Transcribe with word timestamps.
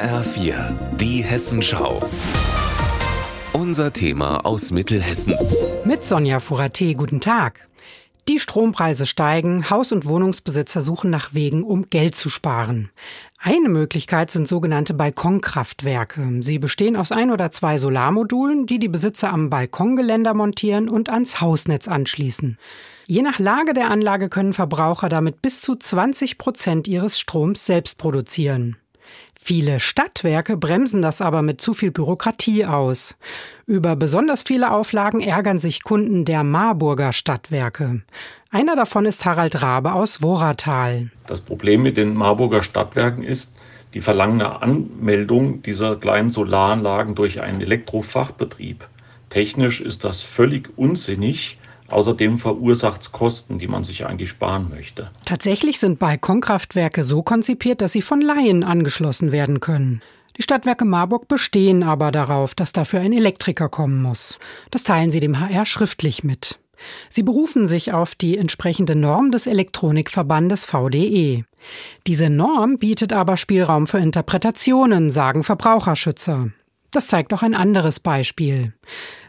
HR4, 0.00 0.54
die 0.96 1.22
Hessenschau. 1.22 2.00
Unser 3.52 3.92
Thema 3.92 4.46
aus 4.46 4.70
Mittelhessen. 4.70 5.34
Mit 5.84 6.04
Sonja 6.04 6.40
Furate, 6.40 6.94
guten 6.94 7.20
Tag. 7.20 7.68
Die 8.26 8.38
Strompreise 8.38 9.04
steigen, 9.04 9.68
Haus- 9.68 9.92
und 9.92 10.06
Wohnungsbesitzer 10.06 10.80
suchen 10.80 11.10
nach 11.10 11.34
Wegen, 11.34 11.62
um 11.62 11.84
Geld 11.84 12.14
zu 12.14 12.30
sparen. 12.30 12.88
Eine 13.38 13.68
Möglichkeit 13.68 14.30
sind 14.30 14.48
sogenannte 14.48 14.94
Balkonkraftwerke. 14.94 16.38
Sie 16.40 16.58
bestehen 16.58 16.96
aus 16.96 17.12
ein 17.12 17.30
oder 17.30 17.50
zwei 17.50 17.76
Solarmodulen, 17.76 18.64
die 18.64 18.78
die 18.78 18.88
Besitzer 18.88 19.30
am 19.30 19.50
Balkongeländer 19.50 20.32
montieren 20.32 20.88
und 20.88 21.10
ans 21.10 21.42
Hausnetz 21.42 21.88
anschließen. 21.88 22.56
Je 23.06 23.20
nach 23.20 23.38
Lage 23.38 23.74
der 23.74 23.90
Anlage 23.90 24.30
können 24.30 24.54
Verbraucher 24.54 25.10
damit 25.10 25.42
bis 25.42 25.60
zu 25.60 25.76
20 25.76 26.38
Prozent 26.38 26.88
ihres 26.88 27.20
Stroms 27.20 27.66
selbst 27.66 27.98
produzieren. 27.98 28.76
Viele 29.42 29.80
Stadtwerke 29.80 30.56
bremsen 30.56 31.00
das 31.00 31.20
aber 31.22 31.42
mit 31.42 31.60
zu 31.60 31.72
viel 31.72 31.90
Bürokratie 31.90 32.66
aus. 32.66 33.16
Über 33.66 33.96
besonders 33.96 34.42
viele 34.42 34.70
Auflagen 34.70 35.20
ärgern 35.20 35.58
sich 35.58 35.82
Kunden 35.82 36.24
der 36.24 36.44
Marburger 36.44 37.12
Stadtwerke. 37.12 38.02
Einer 38.50 38.76
davon 38.76 39.06
ist 39.06 39.24
Harald 39.24 39.62
Rabe 39.62 39.94
aus 39.94 40.22
Woratal. 40.22 41.10
Das 41.26 41.40
Problem 41.40 41.82
mit 41.82 41.96
den 41.96 42.14
Marburger 42.14 42.62
Stadtwerken 42.62 43.22
ist, 43.22 43.54
die 43.94 44.00
verlangen 44.00 44.42
eine 44.42 44.62
Anmeldung 44.62 45.62
dieser 45.62 45.96
kleinen 45.96 46.30
Solaranlagen 46.30 47.14
durch 47.14 47.40
einen 47.40 47.60
Elektrofachbetrieb. 47.60 48.86
Technisch 49.30 49.80
ist 49.80 50.04
das 50.04 50.20
völlig 50.20 50.68
unsinnig 50.76 51.59
Außerdem 51.90 52.38
verursacht 52.38 53.02
es 53.02 53.12
Kosten, 53.12 53.58
die 53.58 53.66
man 53.66 53.84
sich 53.84 54.06
eigentlich 54.06 54.30
sparen 54.30 54.70
möchte. 54.70 55.10
Tatsächlich 55.24 55.78
sind 55.78 55.98
Balkonkraftwerke 55.98 57.04
so 57.04 57.22
konzipiert, 57.22 57.80
dass 57.80 57.92
sie 57.92 58.02
von 58.02 58.20
Laien 58.20 58.64
angeschlossen 58.64 59.32
werden 59.32 59.60
können. 59.60 60.02
Die 60.36 60.42
Stadtwerke 60.42 60.84
Marburg 60.84 61.28
bestehen 61.28 61.82
aber 61.82 62.12
darauf, 62.12 62.54
dass 62.54 62.72
dafür 62.72 63.00
ein 63.00 63.12
Elektriker 63.12 63.68
kommen 63.68 64.00
muss. 64.00 64.38
Das 64.70 64.84
teilen 64.84 65.10
sie 65.10 65.20
dem 65.20 65.40
HR 65.40 65.66
schriftlich 65.66 66.24
mit. 66.24 66.58
Sie 67.10 67.22
berufen 67.22 67.68
sich 67.68 67.92
auf 67.92 68.14
die 68.14 68.38
entsprechende 68.38 68.94
Norm 68.94 69.30
des 69.30 69.46
Elektronikverbandes 69.46 70.64
VDE. 70.64 71.44
Diese 72.06 72.30
Norm 72.30 72.78
bietet 72.78 73.12
aber 73.12 73.36
Spielraum 73.36 73.86
für 73.86 73.98
Interpretationen, 73.98 75.10
sagen 75.10 75.44
Verbraucherschützer. 75.44 76.48
Das 76.92 77.06
zeigt 77.06 77.32
auch 77.32 77.42
ein 77.42 77.54
anderes 77.54 78.00
Beispiel. 78.00 78.72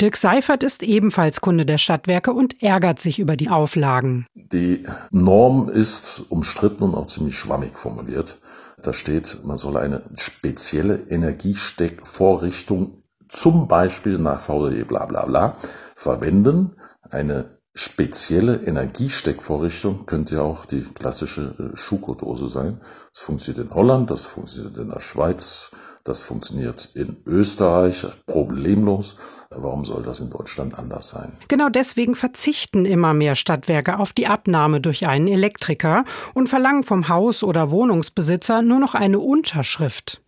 Dirk 0.00 0.16
Seifert 0.16 0.62
ist 0.62 0.82
ebenfalls 0.82 1.40
Kunde 1.40 1.66
der 1.66 1.78
Stadtwerke 1.78 2.32
und 2.32 2.62
ärgert 2.62 2.98
sich 2.98 3.18
über 3.18 3.36
die 3.36 3.50
Auflagen. 3.50 4.26
Die 4.34 4.84
Norm 5.10 5.68
ist 5.68 6.24
umstritten 6.28 6.84
und 6.84 6.94
auch 6.94 7.06
ziemlich 7.06 7.36
schwammig 7.36 7.78
formuliert. 7.78 8.38
Da 8.82 8.92
steht, 8.92 9.44
man 9.44 9.56
soll 9.56 9.76
eine 9.76 10.02
spezielle 10.16 10.96
Energiesteckvorrichtung 11.08 13.02
zum 13.28 13.68
Beispiel 13.68 14.18
nach 14.18 14.40
VDE 14.40 14.84
bla 14.84 15.06
bla 15.06 15.24
bla 15.24 15.56
verwenden. 15.94 16.76
Eine 17.10 17.58
spezielle 17.74 18.56
Energiesteckvorrichtung 18.56 20.04
könnte 20.06 20.36
ja 20.36 20.42
auch 20.42 20.66
die 20.66 20.82
klassische 20.82 21.54
äh, 21.58 21.76
Schuko-Dose 21.76 22.48
sein. 22.48 22.80
Das 23.14 23.22
funktioniert 23.22 23.66
in 23.66 23.74
Holland, 23.74 24.10
das 24.10 24.24
funktioniert 24.24 24.76
in 24.76 24.88
der 24.88 25.00
Schweiz, 25.00 25.70
das 26.04 26.22
funktioniert 26.22 26.90
in 26.94 27.16
Österreich 27.26 28.06
problemlos. 28.26 29.16
Warum 29.50 29.84
soll 29.84 30.02
das 30.02 30.20
in 30.20 30.30
Deutschland 30.30 30.78
anders 30.78 31.10
sein? 31.10 31.36
Genau 31.48 31.68
deswegen 31.68 32.14
verzichten 32.14 32.86
immer 32.86 33.14
mehr 33.14 33.36
Stadtwerke 33.36 33.98
auf 33.98 34.12
die 34.12 34.26
Abnahme 34.26 34.80
durch 34.80 35.06
einen 35.06 35.28
Elektriker 35.28 36.04
und 36.34 36.48
verlangen 36.48 36.82
vom 36.82 37.08
Haus- 37.08 37.42
oder 37.42 37.70
Wohnungsbesitzer 37.70 38.62
nur 38.62 38.78
noch 38.78 38.94
eine 38.94 39.18
Unterschrift. 39.18 40.22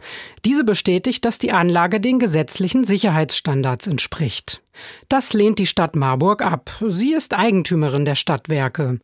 Diese 0.44 0.64
bestätigt, 0.64 1.24
dass 1.24 1.38
die 1.38 1.52
Anlage 1.52 2.00
den 2.00 2.18
gesetzlichen 2.18 2.84
Sicherheitsstandards 2.84 3.86
entspricht. 3.86 4.62
Das 5.08 5.32
lehnt 5.32 5.58
die 5.58 5.66
Stadt 5.66 5.96
Marburg 5.96 6.42
ab. 6.42 6.70
Sie 6.86 7.14
ist 7.14 7.34
Eigentümerin 7.34 8.04
der 8.04 8.16
Stadtwerke. 8.16 9.00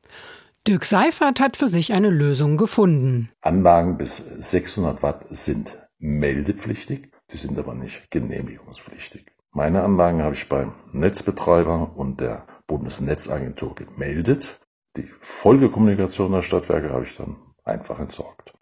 Dirk 0.67 0.85
Seifert 0.85 1.41
hat 1.41 1.57
für 1.57 1.69
sich 1.69 1.95
eine 1.95 2.11
Lösung 2.11 2.59
gefunden. 2.59 3.31
Anlagen 3.41 3.97
bis 3.97 4.23
600 4.39 5.03
Watt 5.03 5.25
sind 5.31 5.77
meldepflichtig, 6.01 7.13
die 7.31 7.37
sind 7.37 7.59
aber 7.59 7.75
nicht 7.75 8.11
genehmigungspflichtig. 8.11 9.27
Meine 9.53 9.83
Anlagen 9.83 10.23
habe 10.23 10.35
ich 10.35 10.49
beim 10.49 10.75
Netzbetreiber 10.93 11.93
und 11.97 12.21
der 12.21 12.47
Bundesnetzagentur 12.67 13.75
gemeldet. 13.75 14.61
Die 14.97 15.09
Folgekommunikation 15.21 16.33
der 16.33 16.43
Stadtwerke 16.43 16.91
habe 16.91 17.05
ich 17.05 17.17
dann 17.17 17.37
einfach 17.65 17.99
entsorgt. 17.99 18.55